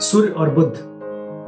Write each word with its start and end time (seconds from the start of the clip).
सूर्य 0.00 0.28
और 0.28 0.50
बुद्ध 0.50 0.72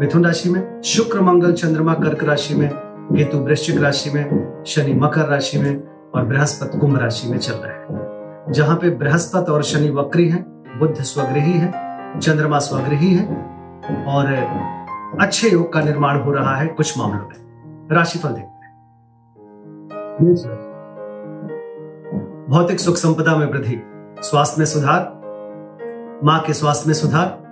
मिथुन 0.00 0.24
राशि 0.24 0.50
में 0.50 0.82
शुक्र 0.82 1.20
मंगल 1.20 1.52
चंद्रमा 1.52 1.94
कर्क 1.94 2.24
राशि 2.24 2.54
में 2.54 2.70
केतु 3.12 3.38
वृश्चिक 3.38 3.80
राशि 3.80 4.10
में 4.10 4.62
शनि 4.66 4.94
मकर 4.94 5.26
राशि 5.28 5.58
में 5.58 5.82
और 6.14 6.24
बृहस्पति 6.24 6.78
कुंभ 6.78 6.98
राशि 6.98 7.28
में 7.28 7.38
चल 7.38 7.54
रहे 7.54 7.72
हैं। 7.72 8.52
जहाँ 8.52 8.76
पे 8.76 8.90
बृहस्पति 8.90 9.52
और 9.52 9.62
शनि 9.62 9.90
वक्री 9.90 10.28
हैं 10.28 10.42
बुद्ध 10.78 10.94
स्वगृही 10.94 11.52
है 11.52 11.72
चंद्रमा 12.20 12.58
स्वगृही 12.58 13.14
है 13.14 13.26
और 14.06 14.26
अच्छे 15.20 15.48
योग 15.48 15.72
का 15.72 15.80
निर्माण 15.80 16.20
हो 16.20 16.32
रहा 16.32 16.56
है 16.56 16.66
कुछ 16.66 16.98
मामलों 16.98 17.28
में। 17.28 17.88
राशिफल 17.92 18.28
देखते 18.28 18.66
हैं। 18.66 18.74
भौतिक 22.50 22.80
सुख 22.80 22.96
संपदा 22.96 23.36
में 23.36 23.46
वृद्धि 23.46 23.82
स्वास्थ्य 24.22 24.56
में 24.58 24.66
सुधार 24.66 25.12
माँ 26.24 26.40
के 26.40 26.52
स्वास्थ्य 26.52 26.84
में 26.86 26.94
सुधार 26.94 27.45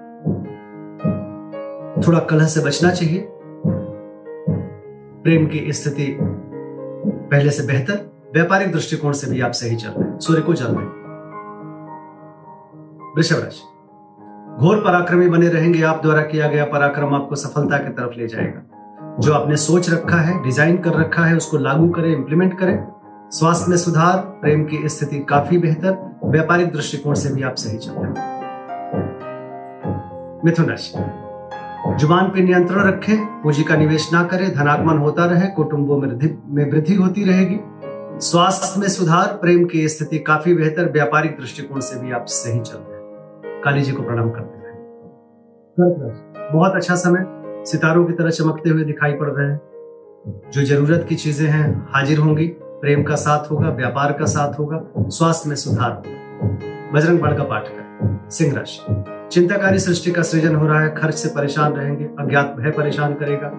थोड़ा 2.06 2.18
कलह 2.18 2.46
से 2.46 2.60
बचना 2.60 2.90
चाहिए। 2.90 3.28
प्रेम 5.24 5.46
की 5.46 5.72
स्थिति 5.72 6.16
पहले 6.20 7.50
से 7.50 7.66
बेहतर, 7.66 8.00
व्यापारिक 8.34 8.72
दृष्टिकोण 8.72 9.12
से 9.12 9.30
भी 9.30 9.40
आप 9.40 9.52
सही 9.52 9.76
चल 9.76 9.88
रहे 9.88 10.08
हैं। 10.08 10.18
सूर्य 10.18 10.42
को 10.42 10.54
जल 10.54 10.64
रहे 10.64 11.02
वृषभ 13.16 13.42
राशि। 13.44 13.62
घोर 14.58 14.76
पराक्रमी 14.76 15.28
बने 15.28 15.48
रहेंगे, 15.48 15.82
आप 15.82 16.02
द्वारा 16.02 16.22
किया 16.22 16.48
गया 16.48 16.64
पराक्रम 16.64 17.14
आपको 17.14 17.34
सफलता 17.34 17.78
की 17.78 17.88
तरफ़ 17.88 18.18
ले 18.18 18.26
जाएगा। 18.26 19.16
जो 19.20 19.32
आपने 19.32 19.56
सोच 19.56 19.90
रखा 19.90 20.16
है, 20.16 20.42
डिज़ाइन 20.42 20.76
कर 20.78 20.90
रखा 20.90 21.24
है, 21.24 21.36
उसको 21.36 21.58
लागू 21.58 21.88
करें 21.88 22.12
इंप्लीमेंट 22.12 22.58
करें। 22.58 22.86
स्वास्थ्य 23.30 23.70
में 23.70 23.76
सुधार, 23.76 24.16
प्रेम 24.18 24.64
की 24.64 24.88
स्थिति 24.88 25.18
काफ़ी 25.18 25.58
बेहतर, 25.58 26.18
व्यापारिक 26.24 26.72
दृष्टिकोण 26.72 27.14
से 27.14 27.34
भी 27.34 27.42
आप 27.42 27.54
सही 27.54 27.78
चल 27.78 27.92
रहे 27.92 28.04
हैं। 28.04 28.32
मिथुन 30.44 30.66
राशि। 30.66 31.23
ज़ुबान 31.88 32.28
पे 32.30 32.42
नियंत्रण 32.42 32.88
रखें, 32.88 33.42
पूंजी 33.42 33.64
का 33.64 33.76
निवेश 33.76 34.12
ना 34.12 34.24
करें 34.24 34.54
धनागमन 34.54 34.98
होता 34.98 35.24
रहे, 35.24 35.46
कुटुंबों 35.46 35.98
में 35.98 36.70
वृद्धि 36.70 36.94
होती 36.94 37.24
रहेगी। 37.24 37.60
स्वास्थ्य 38.20 38.80
में 38.80 38.88
सुधार, 38.88 39.26
प्रेम 39.26 39.64
की 39.64 39.88
स्थिति 39.88 40.18
काफ़ी 40.18 40.54
बेहतर, 40.54 40.92
व्यापारिक 40.92 41.36
दृष्टिकोण 41.40 41.80
से 41.80 42.00
भी 42.00 42.12
आप 42.12 42.24
सही 42.24 42.60
चल 42.60 42.78
रहे 42.78 42.96
हैं। 42.96 43.62
काली 43.62 43.82
जी 43.82 43.92
को 43.92 44.02
प्रणाम 44.02 44.30
करते 44.30 44.58
रहे। 44.58 44.74
बहुत 46.52 46.74
अच्छा 46.74 46.94
समय, 46.94 47.24
सितारों 47.66 48.04
की 48.04 48.12
तरह 48.12 48.30
चमकते 48.30 48.70
हुए 48.70 48.84
दिखाई 48.84 49.12
पड़ 49.12 49.30
रहे 49.30 49.50
हैं। 49.50 49.60
जो 50.54 50.62
ज़रूरत 50.62 51.06
की 51.08 51.14
चीज़ें 51.14 51.48
हैं, 51.48 51.88
हाजिर 51.90 52.18
होंगी। 52.18 52.46
प्रेम 52.62 53.02
का 53.02 53.14
साथ 53.14 53.50
होगा, 53.50 53.68
व्यापार 53.68 54.12
का 54.12 54.24
साथ 54.24 54.58
होगा, 54.58 54.84
स्वास्थ्य 54.98 55.48
में 55.48 55.56
सुधार 55.56 55.92
होगा। 55.92 56.92
बजरंग 56.92 57.20
बाण 57.20 57.36
का 57.36 57.44
पाठ 57.44 57.68
करें। 57.68 58.28
सिंह 58.30 58.54
राशि। 58.56 59.13
चिंताकारी 59.34 59.78
सृष्टि 59.78 60.10
का 60.10 60.22
सृजन 60.22 60.56
हो 60.56 60.66
रहा 60.66 60.80
है, 60.80 60.94
खर्च 60.94 61.14
से 61.14 61.28
परेशान 61.28 61.72
रहेंगे, 61.72 62.04
अज्ञात 62.04 62.54
भय 62.58 62.70
परेशान 62.70 63.14
करेगा। 63.14 63.50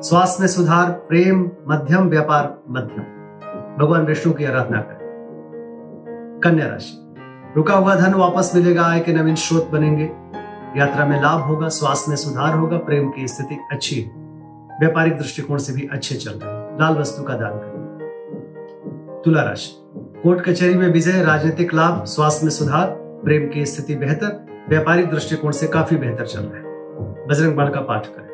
स्वास्थ्य 0.00 0.40
में 0.40 0.48
सुधार, 0.48 0.90
प्रेम, 0.90 1.50
मध्यम, 1.68 2.08
व्यापार, 2.08 2.58
मध्यम। 2.70 3.04
भगवान 3.78 4.04
विष्णु 4.06 4.32
की 4.32 4.44
आराधना 4.44 4.80
करें। 4.80 6.40
कन्या 6.44 6.66
राशि। 6.66 7.14
रुका 7.56 7.74
हुआ 7.74 7.94
धन 7.94 8.14
वापस 8.14 8.52
मिलेगा, 8.54 8.82
आय 8.82 9.00
के 9.00 9.12
नवीन 9.12 9.34
स्रोत 9.34 9.68
बनेंगे। 9.68 10.04
यात्रा 10.80 11.06
में 11.06 11.22
लाभ 11.22 11.40
होगा, 11.40 11.68
स्वास्थ्य 11.68 12.04
में 12.08 12.16
सुधार 12.16 12.58
होगा, 12.58 12.76
प्रेम 12.76 13.10
की 13.10 13.28
स्थिति 13.28 13.58
अच्छी 13.72 14.00
है। 14.00 14.10
व्यापारिक 14.80 15.18
दृष्टिकोण 15.18 15.58
से 15.58 15.72
भी 15.72 15.88
अच्छे 15.92 16.14
चल 16.14 16.30
रहे 16.30 16.54
हैं। 16.54 16.80
लाल 16.80 16.94
वस्तु 16.94 17.22
का 17.22 17.34
दान 17.34 17.50
करें। 17.50 17.88
तुला 19.24 19.42
राशि। 19.42 19.90
कोर्ट 20.22 20.40
कचहरी 20.40 20.74
में 20.74 20.92
विजय, 20.92 21.22
राजनीतिक 21.22 21.74
लाभ, 21.74 22.04
स्वास्थ्य 22.04 22.44
में 22.44 22.50
सुधार, 22.50 22.86
प्रेम 23.24 23.48
की 23.48 23.66
स्थिति 23.66 23.94
बेहतर 23.94 24.47
व्यापारिक 24.68 25.10
दृष्टिकोण 25.10 25.50
से 25.50 25.66
काफ़ी 25.66 25.96
बेहतर 25.96 26.26
चल 26.26 26.40
रहा 26.40 26.56
है। 26.56 26.62
बजरंग 27.26 27.56
बाण 27.56 27.70
का 27.70 27.80
पाठ 27.80 28.06
करें। 28.06 28.28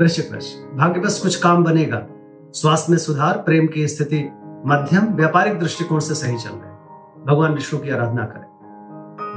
वृश्चिक 0.00 0.32
राशि 0.32 0.76
भाग्यवश 0.76 1.20
कुछ 1.22 1.36
काम 1.42 1.64
बनेगा। 1.64 2.06
स्वास्थ्य 2.52 2.90
में 2.90 2.98
सुधार, 2.98 3.38
प्रेम 3.38 3.66
की 3.66 3.88
स्थिति, 3.88 4.30
मध्यम, 4.66 5.14
व्यापारिक 5.14 5.58
दृष्टिकोण 5.58 5.98
से 5.98 6.14
सही 6.14 6.38
चल 6.38 6.50
रहे 6.50 6.70
हैं। 6.70 6.78
भगवान 7.26 7.54
विष्णु 7.54 7.80
की 7.80 7.90
आराधना 7.90 8.24
करें। 8.24 8.44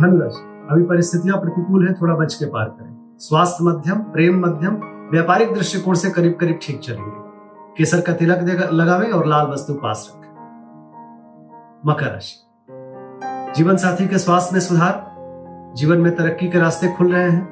धन 0.02 0.22
राशि 0.22 0.68
अभी 0.72 0.84
परिस्थितियाँ 0.84 1.38
प्रतिकूल 1.38 1.88
है, 1.88 1.94
थोड़ा 1.94 2.16
बच 2.16 2.34
के 2.34 2.46
पार 2.46 2.66
करें। 2.66 3.16
स्वास्थ्य 3.20 3.64
मध्यम, 3.64 4.00
प्रेम 4.00 4.46
मध्यम, 4.46 4.76
व्यापारिक 5.12 5.54
दृष्टिकोण 5.54 5.96
से 5.96 6.10
करीब 6.10 6.38
करीब 6.40 6.60
ठीक 6.62 6.80
चलेंगे। 6.80 7.22
केसर 7.78 8.02
का 8.02 8.14
तिलक 8.14 8.70
लगावे 8.74 9.12
और 9.12 9.26
लाल 9.26 9.48
वस्तु 9.48 9.74
पास 9.74 10.14
रखें। 10.16 10.31
मकर 11.86 12.06
राशि 12.06 12.48
जीवन 13.56 13.76
साथी 13.76 14.08
के 14.08 14.18
स्वास्थ्य 14.18 14.54
में 14.54 14.60
सुधार 14.60 15.11
जीवन 15.76 15.98
में 15.98 16.16
तरक्की 16.16 16.50
के 16.50 16.59
रास्ते 16.59 16.88
खुल 16.88 17.14
रहे 17.14 17.30
हैं, 17.30 17.48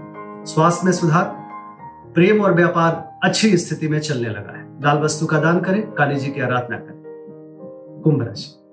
स्वास्थ्य 0.45 0.85
में 0.85 0.91
सुधार, 0.91 1.23
प्रेम 2.13 2.41
और 2.41 2.53
व्यापार 2.53 3.19
अच्छी 3.23 3.57
स्थिति 3.57 3.87
में 3.87 3.99
चलने 3.99 4.29
लगा 4.29 4.57
है। 4.57 4.81
लाल 4.81 4.97
वस्तु 4.97 5.25
का 5.25 5.39
दान 5.39 5.59
करें, 5.59 5.91
काली 5.91 6.15
जी 6.15 6.31
की 6.31 6.41
आराधना 6.41 6.77
करें। 6.77 6.99
कुंभ 8.03 8.23
राशि। 8.23 8.71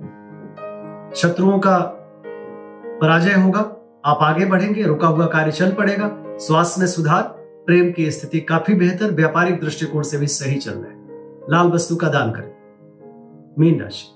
शत्रुओं 1.20 1.58
का 1.58 1.78
पराजय 3.00 3.34
होगा, 3.34 3.60
आप 4.04 4.18
आगे 4.20 4.44
बढ़ेंगे, 4.44 4.82
रुका 4.82 5.06
हुआ 5.06 5.26
कार्य 5.26 5.52
चल 5.52 5.72
पड़ेगा, 5.72 6.10
स्वास्थ्य 6.28 6.80
में 6.80 6.88
सुधार, 6.88 7.22
प्रेम 7.66 7.92
की 7.92 8.10
स्थिति 8.10 8.40
काफ़ी 8.40 8.74
बेहतर, 8.74 9.10
व्यापारिक 9.10 9.60
दृष्टिकोण 9.60 10.02
से 10.02 10.18
भी 10.18 10.26
सही 10.26 10.56
चल 10.56 10.72
रहा 10.72 10.90
है। 10.90 10.96
लाल 11.50 11.66
वस्तु 11.66 11.96
का 11.96 12.08
दान 12.08 12.30
करें। 12.30 12.52
मीन 13.58 13.80
राशि। 13.80 14.12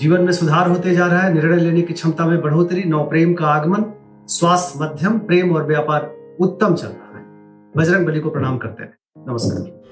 जीवन 0.00 0.20
में 0.20 0.32
सुधार 0.32 0.68
होते 0.68 0.90
जा 0.90 1.06
रहा 1.06 1.20
है, 1.20 1.34
निर्णय 1.34 1.56
लेने 1.56 1.82
की 1.82 1.92
क्षमता 1.92 2.26
में 2.26 2.40
बढ़ोतरी 2.40 2.84
नौ 2.84 3.04
प्रेम 3.04 3.34
का 3.34 3.46
आगमन 3.46 3.84
स्वास्थ्य 4.28 4.84
मध्यम 4.84 5.18
प्रेम 5.18 5.56
और 5.56 5.66
व्यापार 5.66 6.16
उत्तम 6.40 6.74
चल 6.74 6.86
रहा 6.86 7.18
है। 7.18 7.24
बजरंग 7.76 8.06
बली 8.06 8.20
को 8.20 8.30
प्रणाम 8.30 8.58
करते 8.58 8.82
हैं। 8.82 8.94
नमस्कार। 9.28 9.86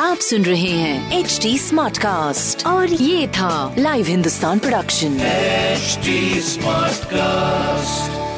आप 0.00 0.16
सुन 0.16 0.42
रहे 0.42 0.70
हैं 0.70 1.18
एच 1.20 1.38
डी 1.42 1.58
स्मार्ट 1.58 1.98
कास्ट 1.98 2.66
और 2.66 2.86
ये 2.86 3.28
था 3.28 3.74
live 3.78 4.06
Hindustan 4.06 4.58
production 4.58 5.18
smart 5.18 6.92
Smartcast. 6.92 8.31